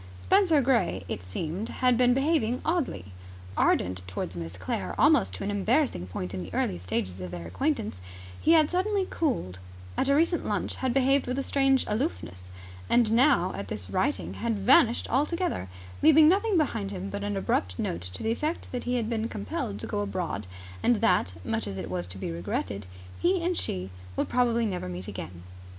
Spenser 0.19 0.61
Gray, 0.61 1.05
it 1.07 1.21
seemed, 1.21 1.69
had 1.69 1.95
been 1.95 2.15
behaving 2.15 2.63
oddly. 2.65 3.05
Ardent 3.55 4.01
towards 4.07 4.35
Miss 4.35 4.53
Sinclair 4.53 4.95
almost 4.97 5.35
to 5.35 5.43
an 5.43 5.51
embarrassing 5.51 6.07
point 6.07 6.33
in 6.33 6.41
the 6.41 6.51
early 6.55 6.79
stages 6.79 7.21
of 7.21 7.29
their 7.29 7.45
acquaintance, 7.45 8.01
he 8.41 8.53
had 8.53 8.71
suddenly 8.71 9.05
cooled; 9.11 9.59
at 9.95 10.09
a 10.09 10.15
recent 10.15 10.43
lunch 10.43 10.77
had 10.77 10.91
behaved 10.91 11.27
with 11.27 11.37
a 11.37 11.43
strange 11.43 11.85
aloofness; 11.87 12.49
and 12.89 13.11
now, 13.11 13.53
at 13.53 13.67
this 13.67 13.91
writing, 13.91 14.33
had 14.33 14.57
vanished 14.57 15.07
altogether, 15.07 15.67
leaving 16.01 16.27
nothing 16.27 16.57
behind 16.57 16.89
him 16.89 17.11
but 17.11 17.23
an 17.23 17.37
abrupt 17.37 17.77
note 17.77 18.01
to 18.01 18.23
the 18.23 18.31
effect 18.31 18.71
that 18.71 18.85
he 18.85 18.95
had 18.95 19.07
been 19.07 19.29
compelled 19.29 19.79
to 19.79 19.85
go 19.85 19.99
abroad 19.99 20.47
and 20.81 20.95
that, 20.95 21.33
much 21.45 21.67
as 21.67 21.77
it 21.77 21.91
was 21.91 22.07
to 22.07 22.17
be 22.17 22.31
regretted, 22.31 22.87
he 23.19 23.43
and 23.43 23.55
she 23.55 23.91
would 24.15 24.27
probably 24.29 24.65
never 24.65 24.89
meet 24.89 25.07
again. 25.07 25.43